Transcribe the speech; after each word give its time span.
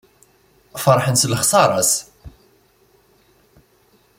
Ferḥen 0.83 1.15
s 1.21 1.23
lexsara-s. 1.31 1.91